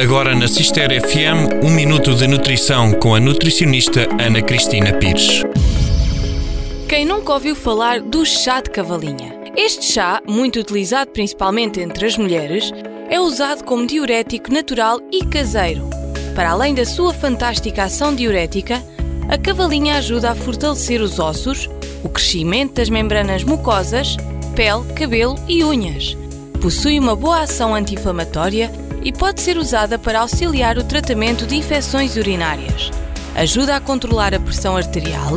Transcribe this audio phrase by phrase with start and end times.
[0.00, 5.42] Agora na Cister FM, um minuto de nutrição com a nutricionista Ana Cristina Pires.
[6.88, 9.34] Quem nunca ouviu falar do chá de cavalinha?
[9.56, 12.72] Este chá, muito utilizado principalmente entre as mulheres,
[13.10, 15.90] é usado como diurético natural e caseiro.
[16.32, 18.80] Para além da sua fantástica ação diurética,
[19.28, 21.68] a cavalinha ajuda a fortalecer os ossos,
[22.04, 24.16] o crescimento das membranas mucosas,
[24.54, 26.16] pele, cabelo e unhas.
[26.62, 28.70] Possui uma boa ação anti-inflamatória
[29.02, 32.90] e pode ser usada para auxiliar o tratamento de infecções urinárias.
[33.34, 35.34] Ajuda a controlar a pressão arterial,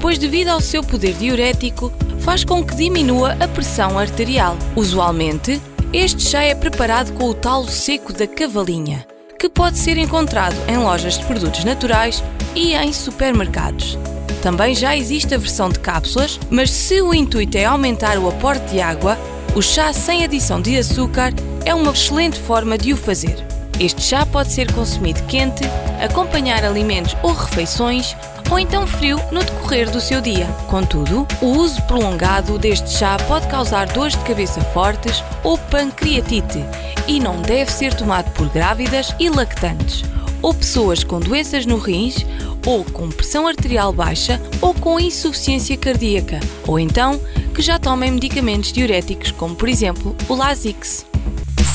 [0.00, 4.56] pois, devido ao seu poder diurético, faz com que diminua a pressão arterial.
[4.76, 5.60] Usualmente,
[5.92, 9.06] este chá é preparado com o talo seco da cavalinha,
[9.38, 12.22] que pode ser encontrado em lojas de produtos naturais
[12.54, 13.98] e em supermercados.
[14.42, 18.70] Também já existe a versão de cápsulas, mas se o intuito é aumentar o aporte
[18.70, 19.18] de água,
[19.54, 21.32] o chá sem adição de açúcar
[21.64, 23.44] é uma excelente forma de o fazer.
[23.78, 25.64] Este chá pode ser consumido quente,
[26.00, 28.14] acompanhar alimentos ou refeições,
[28.50, 30.46] ou então frio no decorrer do seu dia.
[30.68, 36.64] Contudo, o uso prolongado deste chá pode causar dores de cabeça fortes ou pancreatite
[37.08, 40.04] e não deve ser tomado por grávidas e lactantes,
[40.42, 42.24] ou pessoas com doenças no rins,
[42.66, 47.18] ou com pressão arterial baixa, ou com insuficiência cardíaca, ou então
[47.60, 51.04] que já tomem medicamentos diuréticos, como por exemplo o Lasix.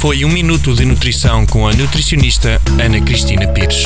[0.02, 3.86] Foi um minuto de nutrição com a nutricionista Ana Cristina Pires.